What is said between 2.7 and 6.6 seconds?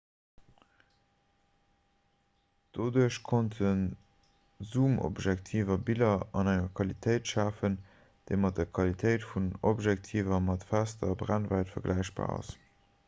doduerch konnte zoomobjektiver biller an